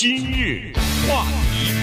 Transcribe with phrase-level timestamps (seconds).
[0.00, 0.72] 今日
[1.06, 1.74] 话题，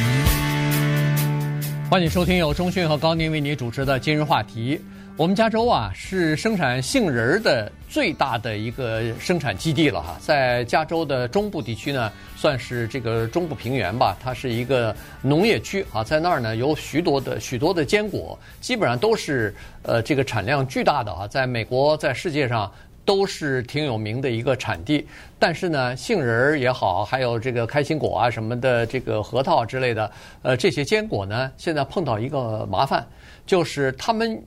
[1.88, 4.82] 欢迎收听由中讯和高宁为你主持的今日话题。
[5.16, 22.72] 我们加州啊是生产杏仁的最大的一个生产基地了哈，在加州的中部地区呢，算是这个中部平原吧，它是一个农业区啊，在那儿呢有许多的许多的坚果，基本上都是呃这个产量巨大的啊，在美国在世界上
[23.08, 25.08] 都是挺有名的一个产地。
[25.40, 30.12] 但是呢，杏仁儿也好，还有这个开心果啊什么的，这个核桃之类的，
[30.44, 33.08] 呃这些坚果呢，现在碰到一个麻烦，
[33.48, 34.40] 就是他们。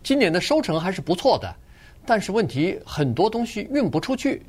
[0.00, 1.54] 今年的收成还是不错的，
[2.06, 4.40] 但是问题很多东西运不出去，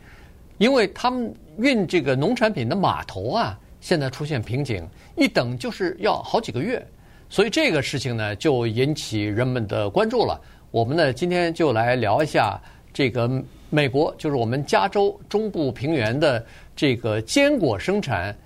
[0.58, 4.88] 因为他们运这个农产品的码头啊，现在出现瓶颈，
[5.18, 6.86] 一等就是要好几个月，
[7.30, 10.40] 所以这个事情呢就引起人们的关注了。
[10.72, 12.58] 我们呢今天就来聊一下
[12.94, 13.30] 这个
[13.70, 18.38] 美国，就是我们加州中部平原的这个坚果生产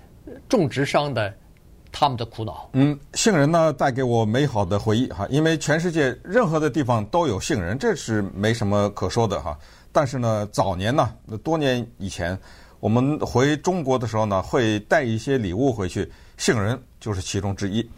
[0.48, 1.32] 种植商的。
[1.96, 2.68] 他们的苦恼。
[2.72, 9.56] 嗯，杏仁呢带给我美好的回忆哈，因为全世界任何的地方都有杏仁，这是没什么可说的哈。
[9.92, 11.14] 但是呢，早年呢，
[11.44, 12.36] 多年以前，
[12.80, 17.88] 我们回中国的时候呢，会带一些礼物回去，杏仁就是其中之一。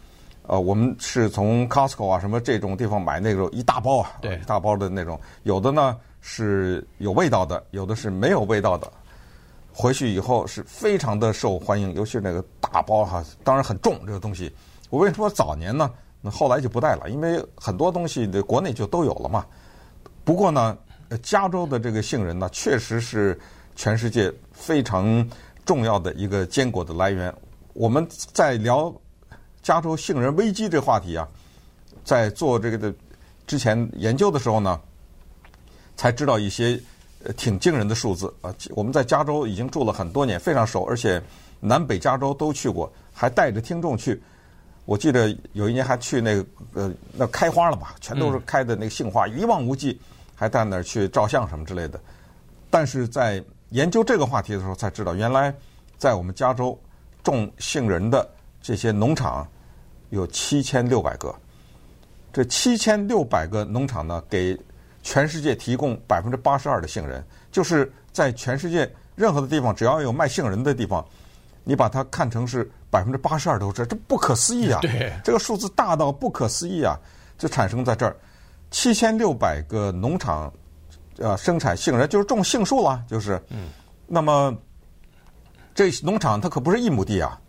[0.43, 5.97] 呃，我们是从 Costco 啊什么这种地方买那种一大包啊，对，一大包的那种，有的呢
[6.29, 8.91] 是有味道的，有的是没有味道的。
[9.71, 14.53] 回去以后是非常的受欢迎，尤其是那个大包哈，当然很重这个东西。
[14.89, 15.89] 我为什么早年呢？
[16.19, 19.45] 那后来就不带了，因为很多东西的国内就都有了嘛。
[20.25, 20.77] 不过呢，
[21.23, 23.39] 加州的这个杏仁呢，确实是
[23.73, 25.25] 全世界非常
[25.63, 27.33] 重要的一个坚果的来源。
[27.71, 28.93] 我们在聊
[29.61, 31.25] 加州杏仁危机这话题啊，
[32.03, 32.93] 在做这个的
[33.45, 34.77] 之前研究的时候呢，
[35.97, 36.79] 才知道一些。
[37.35, 38.55] 挺惊人的数字啊！
[38.69, 41.21] 我们在加州已经住了很多年，非常熟，而且
[41.59, 44.21] 南北加州都去过，还带着听众去。
[44.85, 47.95] 我记得有一年还去那个呃，那开花了吧？
[47.99, 49.99] 全都是开的那个杏花，一望无际，
[50.35, 51.99] 还带那儿去照相什么之类的。
[52.69, 55.53] 但是在研究这个话题的时候，才知道原来
[55.97, 56.79] 在我们加州
[57.23, 58.25] 种杏仁的
[58.61, 59.45] 这些农场
[60.11, 61.35] 有七千六百个。
[62.31, 64.57] 这七千六百个农场呢，给
[65.03, 71.05] 全世界提供百分之八十二的杏仁，就是在全世界任何的地方，只要有卖杏仁的地方，
[71.63, 74.79] 你把它看成是百分之八十二都是，这不可思议啊！
[74.81, 76.97] 对，这个数字大到不可思议啊！
[77.37, 78.15] 就产生在这儿，
[78.71, 80.51] 七千六百个农场，
[81.17, 83.41] 呃，生产杏仁就是种杏树了，就是。
[83.49, 83.69] 嗯。
[84.07, 84.55] 那么，
[85.75, 87.39] 这农场它可不是一亩地啊，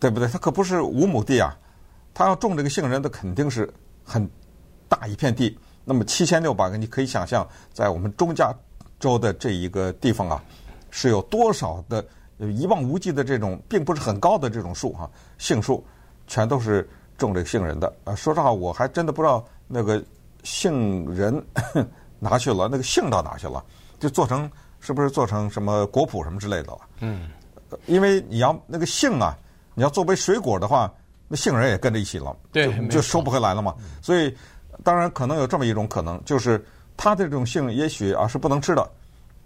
[0.00, 0.26] 对不对？
[0.26, 1.54] 它可不是五亩地啊，
[2.14, 3.70] 它要种这个杏仁，它肯定是
[4.02, 4.28] 很
[4.88, 5.58] 大一片地。
[5.84, 8.54] 那么七千六百个，你可以想象，在我们中加
[8.98, 10.42] 州的这一个地方啊，
[10.90, 12.04] 是有多少的
[12.38, 15.84] 一望无际的这种，并不是很高的这种树哈，杏树，
[16.26, 18.14] 全都是种这个杏仁的啊。
[18.14, 20.02] 说实话，我还真的不知道那个
[20.42, 21.42] 杏仁
[22.20, 23.64] 拿去了，那个杏到哪去了？
[23.98, 26.78] 就做成是不是做成什么果脯什么之类的了？
[27.00, 27.28] 嗯，
[27.86, 29.36] 因为你要那个杏啊，
[29.74, 30.92] 你要作为水果的话，
[31.26, 34.36] 那杏仁也跟着一起了，对，就收不回来了嘛，所以。
[34.82, 36.64] 当然，可能有这么一种可能，就是
[36.96, 38.90] 它的这种杏也许啊是不能吃的，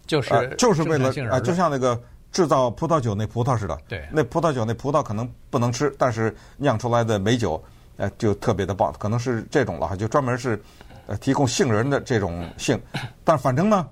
[0.06, 2.00] 就是、呃、就是为了啊、呃，就像那个
[2.32, 7.62] 制造葡萄酒那葡萄似的，对，那葡萄酒那葡萄可能不能吃，但是酿出来的美酒，
[7.96, 10.60] 呃，就特别的棒，可能是这种了哈，就专门是
[11.06, 12.80] 呃提供杏仁的这种杏。
[13.22, 13.86] 但反正呢，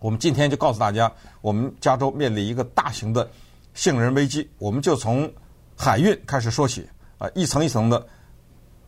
[0.00, 1.10] 我们今天就告诉大家，
[1.40, 3.28] 我们加州面临一个大型的
[3.74, 5.30] 杏仁危机，我们就从
[5.76, 6.82] 海运开始说起
[7.18, 8.06] 啊、呃，一层一层的。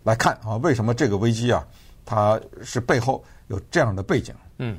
[0.07, 1.67] 来看啊，为什么这个危机啊，
[2.05, 4.33] 它是背后有这样的背景？
[4.59, 4.79] 嗯，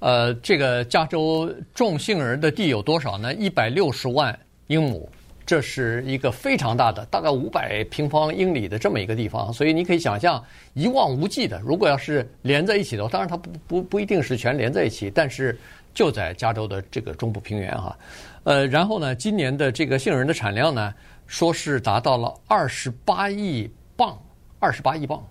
[0.00, 3.32] 呃，这个加州种杏仁的地有多少呢？
[3.32, 5.08] 一百六十万英亩，
[5.46, 9.50] 这是一个非常大的，大概五百平方英里的这么一个地方。
[9.50, 10.44] 所以你可以想象，
[10.74, 11.58] 一望无际的。
[11.64, 15.58] 如果要是连在一起的话，当然它不不不一定是全连在一起，但是
[15.94, 17.98] 就在加州的这个中部平原哈。
[18.42, 20.92] 呃，然后呢，今年的这个杏仁的产量呢，
[21.26, 24.18] 说是达到了二十八亿磅。
[24.64, 25.22] 二十八亿磅，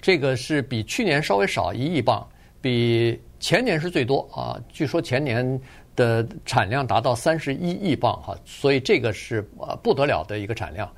[0.00, 2.26] 这个是比去年稍微少一亿磅，
[2.58, 4.58] 比前年是最多啊。
[4.70, 5.60] 据说前年
[5.94, 10.90] 的产量达到三十一亿磅哈，所以这个是呃不得了的一个产量。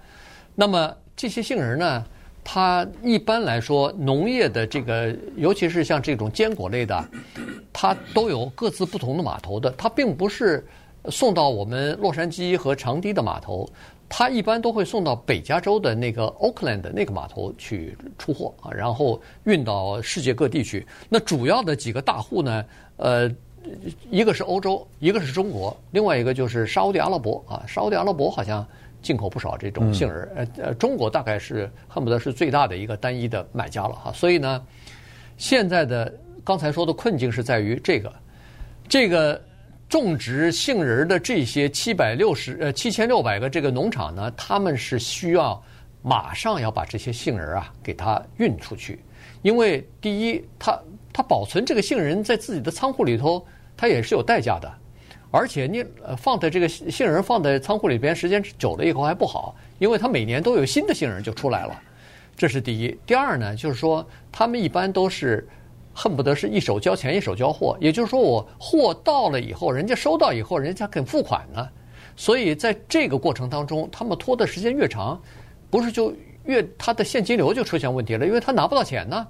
[0.54, 2.04] 那么这些杏仁呢，
[2.44, 7.04] 它一般来说农业的这个，尤其是像这种坚果类的，
[7.72, 10.64] 它都有各自不同的码头的，它并不是
[11.08, 13.69] 送到我们洛杉矶和长堤的码头。
[14.12, 20.85] 它一般都会送到北加州的那个 Oakland 的那个码头去出货啊，然后运到世界各地去。
[21.08, 22.64] 那主要的几个大户呢，
[22.97, 23.31] 呃，
[24.11, 27.62] 一个是欧洲，一个是中国，另外一个就是沙乌地阿拉伯啊。
[27.69, 28.67] 沙乌地阿拉伯好像
[29.00, 34.12] 进口不少这种杏仁，呃呃，中国大概是恨不得是最大的一个单一的买家了哈。
[34.12, 34.61] 所以呢，
[35.37, 36.12] 现在的
[36.43, 38.12] 刚才说的困境是在于这个，
[38.88, 39.41] 这个
[39.90, 45.62] 种植杏仁的这些七百六十呃七千六百个这个农场呢，他们是需要
[46.00, 49.00] 马上要把这些杏仁啊给它运出去，
[49.42, 50.81] 因为第一，它
[51.12, 53.44] 它保存这个杏仁在自己的仓库里头。
[53.76, 54.70] 它也是有代价的，
[55.31, 61.81] 而且你呃放在这个杏仁放在仓库里边时间久了以后还不好，因为它每年都有新的杏仁就出来了，
[62.36, 62.94] 这是第一。
[63.06, 65.48] 第二呢，就是说他们一般都是
[65.92, 71.69] 恨不得是一手交钱一手交货，也就是说我货到了以后，人家收到以后，人家肯付款呢，
[72.16, 75.20] 所以在这个过程当中，他们拖的时间越长，
[75.70, 76.14] 不是就
[76.44, 79.26] 越他的现金流就出现问题了，因为他拿不到钱呢。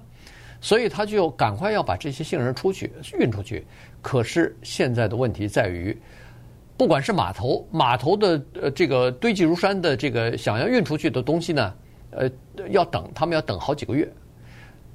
[0.63, 3.65] 所以他就赶快要把这些杏仁出去运出去，
[3.99, 5.99] 可是现在的问题在于，
[6.77, 11.73] 不管是码头码头的呃这个堆积如山的这个想要运出去的东西呢，
[12.11, 12.29] 呃
[12.69, 14.07] 要等他们要等好几个月，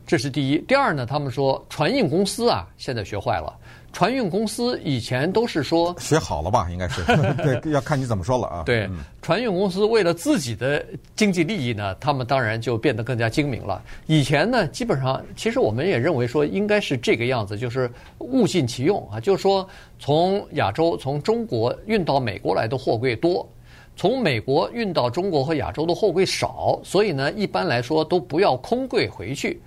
[0.07, 0.59] 这是第一。
[0.59, 3.53] 第二呢，他们说船运公司啊现在学坏了。
[3.93, 7.03] 船运公司以前都是说学好了吧，应该是
[7.43, 8.63] 对，要看你怎么说了啊。
[8.67, 8.87] 对，
[9.23, 13.83] 船运公司为了自己的经济利益呢，他们当然就变得更加精明了。
[14.07, 19.67] 以前呢，基本上其实我们也认为说应该是这个样子，就是物尽其用啊，就是说
[19.99, 23.49] 从亚洲、从中国运到美国来的货柜多，
[23.97, 29.59] 从美国运到中国和亚洲的货柜少，所以呢，一般来说都不要空柜回去。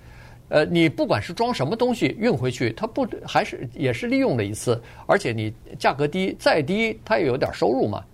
[0.50, 8.04] 呃，你不管是装什么东西运回去，它不还是也是利用了一次，而且你价格低再低，它也有点收入嘛。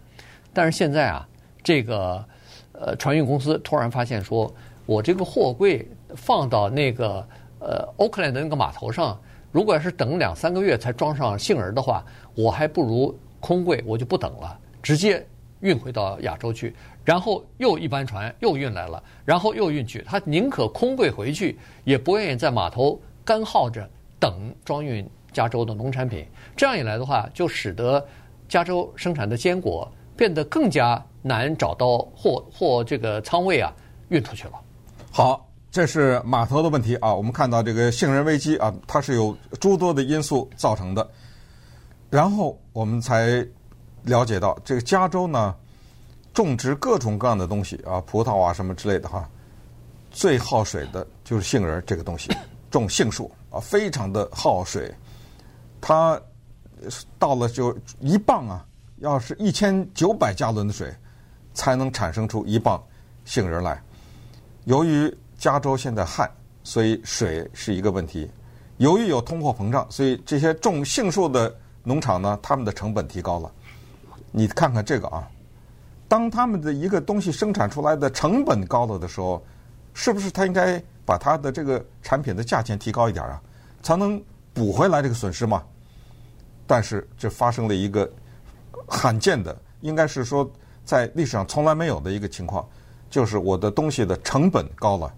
[0.53, 1.27] 但是现在啊，
[1.65, 2.23] 这个
[2.73, 4.55] 呃船运公司突然发现说，
[4.85, 7.27] 我这个货柜放到那个
[7.59, 9.19] 呃欧克兰的那个码头上，
[9.51, 12.05] 如果要是等两三个月才装上杏仁的话，
[12.35, 15.27] 我还不如空柜，我就不等了，直接
[15.61, 16.75] 运回到亚洲去。
[17.07, 23.89] 然后又一班船又运来了，然后又运去，他宁可空柜回去，也不愿意在码头干耗着
[24.19, 26.27] 等装运加州的农产品。
[26.57, 28.05] 这样一来的话，就使得
[28.49, 33.73] 加州生产的坚果变得更加难找到货货这个仓位啊，
[34.09, 34.55] 运出去了。
[35.13, 37.15] 好，这是码头的问题啊。
[37.15, 41.09] 我们看到这个杏仁危机啊，它是有诸多的因素造成的。
[42.11, 43.47] 然后我们才
[44.03, 45.55] 了解到，这个加州呢。
[46.37, 49.27] 种植各种各样的东西啊，葡萄啊什么之类的哈，
[50.11, 52.31] 最耗水的就是杏仁这个东西，
[52.71, 54.95] 种杏树啊，非常的耗水。
[55.81, 56.21] 它
[57.19, 58.67] 到了就一磅啊，
[58.99, 60.95] 要是一千九百加仑的水，
[61.55, 62.85] 才能产生出一磅
[63.25, 63.83] 杏仁来。
[64.65, 66.31] 由于加州现在旱，
[66.63, 68.31] 所以水是一个问题。
[68.77, 73.51] 由于有通货膨胀，所以这些种杏树的农场呢，他们的成本提高了。
[74.31, 75.27] 你看看这个啊。
[76.09, 79.43] 当他们的一个东西生产出来的成本高了的时候，
[79.93, 83.43] 是不是他应该把他的这个产品的价钱提高一点啊，
[83.83, 84.23] 才能
[84.55, 85.65] 补回来这个损失嘛？
[86.67, 88.11] 但是这发生了一个
[88.87, 90.49] 罕见的，应该是说
[90.85, 92.67] 在历史上从来没有的一个情况，
[93.11, 95.13] 就是我的东西的成本高了，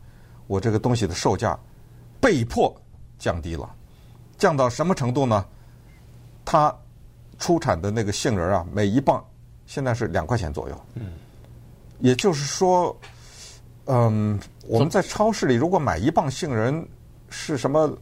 [0.46, 1.58] 我这个东西的售价
[2.20, 2.75] 被迫
[3.19, 3.69] 降低了，
[4.37, 5.44] 降到什么程度呢？
[6.44, 6.75] 它
[7.38, 9.23] 出产的那个杏仁啊，每一磅。
[9.69, 11.12] 现在是两块钱左右，嗯，
[11.99, 12.97] 也就是说，
[13.85, 16.88] 嗯，我们在超市里如果买一磅杏仁
[17.28, 17.95] 是什么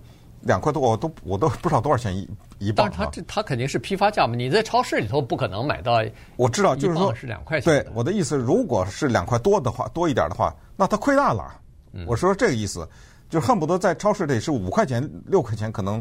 [0.42, 2.20] 两块多，我都我都不知道多少钱一
[2.60, 2.88] 一磅。
[2.88, 6.00] 但是它这它肯定是批发价嘛，你在超市里头不可能买到。
[6.36, 7.64] 我知道，就是说是两块钱。
[7.64, 11.60] 对，我的意思，如果是两块多的话，多一点的话，那它亏大了。
[12.06, 12.88] 我说这个意思，
[13.28, 16.00] 就恨不得在超市里是五块钱、六块钱，可能。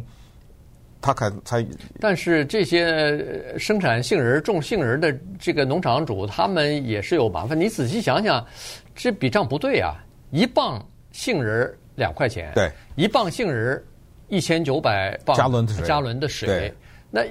[1.06, 1.64] 他可才，
[2.00, 7.60] 但是这些生产杏仁、种杏仁的这个农场主，他们也是有麻烦。
[7.60, 8.44] 你仔细想想，
[8.96, 9.94] 这笔账不对啊！
[10.32, 13.80] 一磅杏仁两块钱，对，一磅杏仁
[14.30, 16.74] 一千九百磅加仑的水，加仑的水，
[17.12, 17.22] 那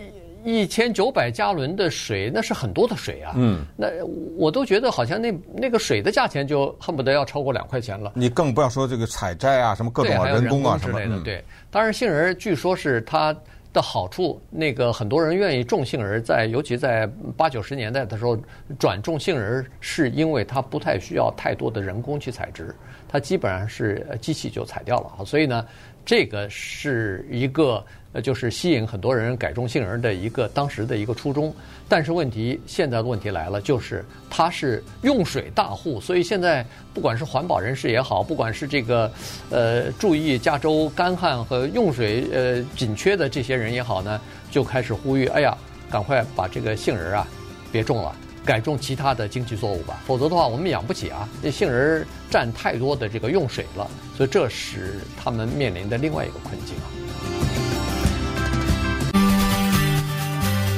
[0.45, 3.33] 一千九百加仑的水，那是很多的水啊。
[3.35, 3.89] 嗯，那
[4.37, 8.13] 我都觉得好像那那个水的价钱就恨不得要超过两块钱了。
[8.15, 11.21] 你更不要说这个采摘啊，什么各种啊，人工啊什么之类的。
[11.25, 13.37] 对，当然杏仁据说是它。
[13.75, 18.39] 的好处，那个很多人愿意种杏仁，在尤其在八九十年代的时候
[18.79, 22.75] 转种杏仁，是因为它不太需要太多的人工去采植，
[23.09, 25.25] 它基本上是机器就采掉了。
[25.27, 25.67] 所以呢，
[26.05, 31.55] 这个是一个呃，就是吸引很多人改种杏仁的一个当时的一个初衷。
[31.89, 39.11] 但是问题现在的问题来了，就是它是用水大户，所以现在不管是环保人士也好，不管是这个
[39.51, 44.21] 呃注意加州干旱和用水呃紧缺的这些人也好呢，
[44.51, 45.57] 就开始呼吁：哎呀，
[45.91, 47.27] 赶快把这个杏仁啊
[47.71, 48.15] 别种了。
[48.45, 51.27] 改种其他的经济作物吧，否则的话我们养不起啊！
[51.43, 56.87] 这杏仁占太多的这个用水了，所以这是他们面临的另外一个困境啊。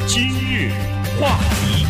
[0.06, 0.70] 今日
[1.20, 1.84] 话题，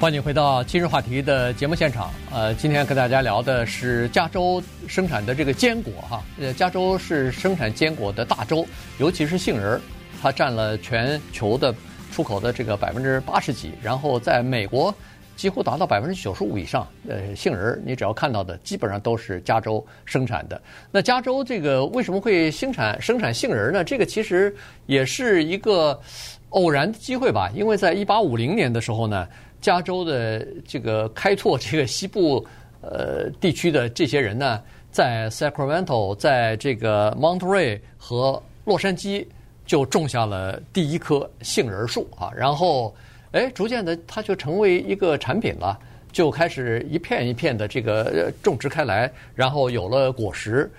[0.00, 2.10] 欢迎回到今日话题的节目现场。
[2.32, 6.24] 呃，今天跟大家聊的是加州生产的这个坚果哈。
[6.40, 8.66] 呃，加州是生产坚果的大州，
[8.96, 9.78] 尤其是杏仁，
[10.22, 11.74] 它占了全球的。
[12.16, 14.94] 出口的这个百分之八十几，然后在美国
[15.36, 16.88] 几乎达到百分之九十五以上。
[17.06, 20.58] 呃，杏仁你只要看到的，基本上都是加州生产的。
[20.90, 23.84] 那加州这个为什么会生产生产杏仁呢？
[23.84, 24.56] 这个其实
[24.86, 26.00] 也是一个
[26.48, 27.50] 偶然的机会吧。
[27.54, 29.28] 因为在一八五零年的时候呢，
[29.60, 32.42] 加州的这个开拓这个西部
[32.80, 39.26] 呃地区的这些人呢，在 Sacramento，在这个 Monterey 和洛杉矶。
[39.66, 42.94] 就种下了第一棵杏仁树啊，然后，
[43.32, 45.76] 哎，逐渐的它就成为一个产品了，
[46.12, 50.70] 就开始一片一片的这个种植开来，然后有了果实，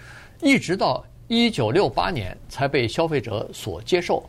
[0.41, 4.24] 一直到一九六八年才被消费者所接受。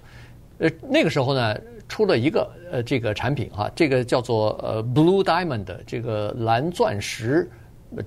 [0.58, 1.56] 呃，那个时候呢，
[1.88, 7.48] 出了一个呃这个产品哈，这个叫做呃 Blue Diamond 这个蓝钻石，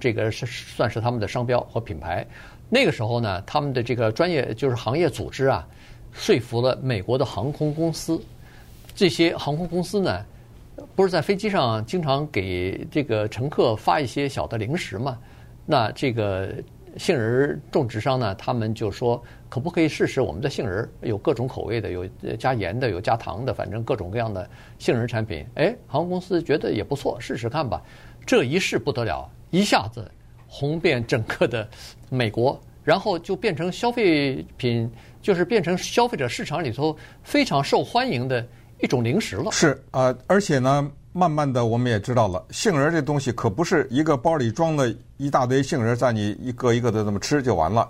[0.02, 2.28] 这个是算是他们的商标和品牌。
[2.68, 5.66] 那个时候呢，他们的这个专业就是行业组织啊。
[6.12, 8.22] 说服了美国的航空公司，
[8.94, 10.26] 这些航空公司呢，
[10.96, 15.18] 不是在飞机上经常给这个乘客发一些小的零食吗？
[15.66, 16.54] 那这个
[16.98, 20.88] 杏仁种植商呢，他们就说，可不可以试试我们的杏仁？
[21.02, 22.06] 有各种口味的，有
[22.38, 25.46] 加盐的，有加糖的，反正各种各样的杏仁产品。
[25.56, 27.82] 哎，航空公司觉得也不错，试试看吧。
[28.26, 30.12] 这一试不得了，一下子
[30.48, 31.68] 红遍整个的
[32.10, 34.92] 美国，然后就变成消费品。
[35.22, 38.44] 就是变成消费者市场里头非常受欢迎的
[38.80, 39.52] 一种零食了。
[39.52, 47.88] 是啊、呃，而且呢，慢慢的我们也知道了，杏仁这东西可不是一个包里装了一大堆杏仁，在你一个一个的这么吃就完了。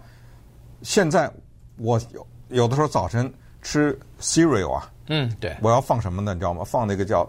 [0.82, 1.32] 现在
[1.78, 6.34] 我有有的时候早晨吃 cereal 啊，嗯，对，我要放什么呢？
[6.34, 6.66] 你知道吗？
[6.66, 7.26] 放那个叫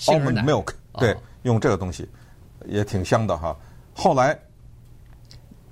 [0.00, 0.68] almond milk，
[0.98, 2.06] 对， 哦、用这个东西
[2.66, 3.56] 也挺香的哈。
[3.94, 4.38] 后来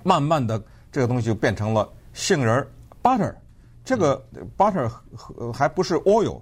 [0.01, 0.59] 慢慢的
[0.95, 2.65] 这个东西就变成了杏仁
[3.03, 3.35] butter。
[3.83, 4.23] 这个
[4.57, 4.89] butter
[5.51, 6.39] 还不是 oil，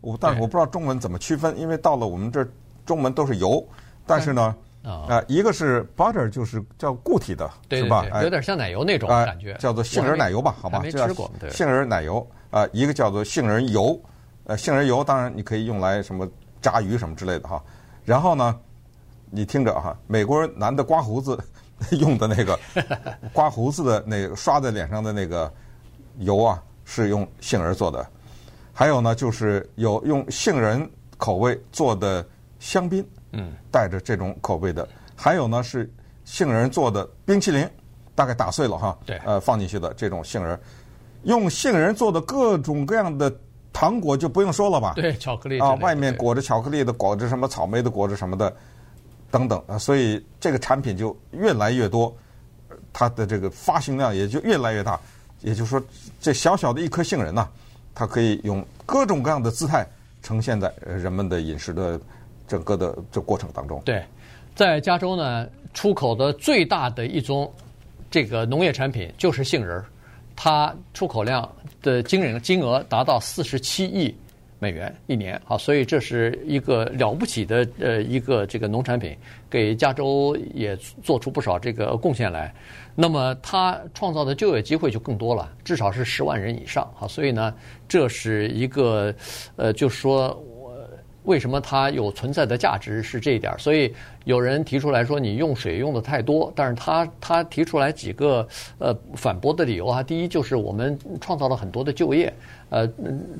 [0.00, 2.48] 我但是我不知道中文怎么区分，因为到了我们这儿
[2.84, 3.66] 中文都是油，
[4.06, 8.06] 但是呢，啊，一个是 butter 就是叫固体的，是吧？
[8.22, 10.54] 有点像奶油那种感觉，叫做杏仁奶油吧？
[10.56, 11.28] 好吧，没吃过。
[11.50, 14.00] 杏仁奶油啊，一个叫做杏仁油，
[14.44, 16.30] 呃，杏仁油当然你可以用来什么
[16.62, 17.60] 炸鱼什么之类的哈。
[18.04, 18.56] 然后呢，
[19.32, 21.36] 你听着哈，美国人男的刮胡子
[21.98, 22.58] 用的那个
[23.32, 25.52] 刮胡子的那个刷在脸上的那个
[26.18, 26.62] 油啊。
[26.88, 28.06] 是用杏仁做的，
[28.72, 32.24] 还有呢，就是有用杏仁口味做的
[32.60, 35.92] 香槟，嗯，带着这种口味的，还有呢是
[36.24, 37.68] 杏仁做的冰淇淋，
[38.14, 40.56] 大概打碎了哈，对，呃，放进去的这种杏仁，
[41.24, 43.36] 用杏仁做的各种各样的
[43.72, 48.56] 糖果就不用说了吧，对，巧克力啊，外面裹着巧克力的，裹着什么草莓的，裹着什么的，
[49.30, 52.14] 等等啊，所以这个产品就越来越多，
[52.92, 54.98] 它的这个发行量也就越来越大。
[55.42, 55.82] 也就是说，
[56.20, 57.46] 这小小的一颗杏仁呐，
[57.94, 59.86] 它可以用各种各样的姿态
[60.22, 62.00] 呈现在人们的饮食的
[62.48, 63.80] 整个的这过程当中。
[63.84, 64.02] 对，
[64.54, 67.52] 在加州呢，出口的最大的一种
[68.10, 69.84] 这个农业产品就是杏仁儿，
[70.34, 71.48] 它出口量
[71.82, 74.12] 的惊人金额达到四十七亿
[74.58, 75.40] 美元一年。
[75.46, 79.16] 啊，所以这是一个了不起的呃一个这个农产品，
[79.50, 82.54] 给加州也做出不少这个贡献来。
[82.94, 87.06] 那么它创造的就业机会就更多了，至少是十万人以上啊！
[87.06, 87.54] 所以呢，
[87.86, 89.14] 这是一个
[89.56, 90.42] 呃，就是说
[91.26, 93.52] 为什么它有存在的价值是这一点。
[93.58, 100.02] 所以有人提出来说你用水用的太多，但是他他提出来几个呃反驳的理由啊。
[100.02, 102.32] 第一就是我们创造了很多的就业，
[102.70, 102.88] 呃，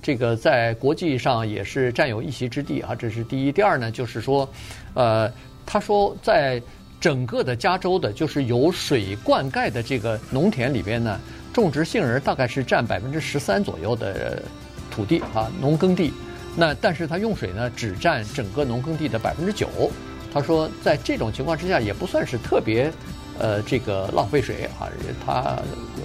[0.03, 3.51] 这个在国际上也是占有一席之地啊，这是第一。
[3.51, 4.47] 第二呢，就是说，
[4.93, 5.33] 呃，
[5.65, 6.61] 他说在。
[6.99, 11.21] 整个的加州的，就是有水灌溉的这个农田里边呢，
[11.53, 14.43] 种植杏仁大概是占百分之十三左右的
[14.91, 16.11] 土地啊，农耕地。
[16.57, 19.69] 那但是它用水呢，只占整个农耕地的百分之九。
[20.33, 22.93] 他说，在这种情况之下，也不算是特别
[23.39, 24.89] 呃这个浪费水啊，
[25.25, 25.59] 他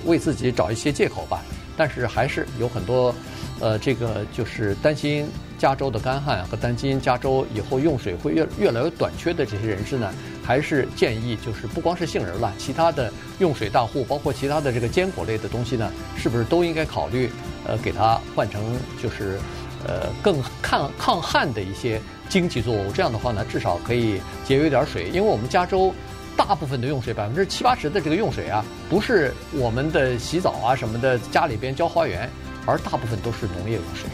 [0.06, 1.42] 为自己找一些借口吧。
[1.78, 3.16] 但是还是有很多，
[3.60, 5.26] 呃，这个就是担心
[5.58, 17.30] 加州的干旱和担心加州以后用水会越越来越短缺的这些人士呢，还是建议就是不光是杏仁了，其他的用水大户，包括其他的这个坚果类的东西呢，是不是都应该考虑
[17.66, 19.40] 呃给它换成就是
[19.88, 22.92] 呃更抗抗旱的一些经济作物？
[22.92, 25.94] 这样的话呢，至少可以节约点水，因为我们加州。
[26.38, 32.28] 大部分的用水，百分之七八十的这个用水啊，不是我们的洗澡啊什么的，家里边浇花园，
[32.66, 34.10] 而大部分都是农业用水。